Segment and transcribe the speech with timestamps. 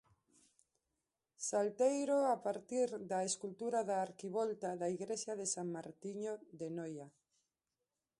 [1.49, 7.07] Salteiro a partir da escultura da arquivolta da igrexa de San Martiño de Noia.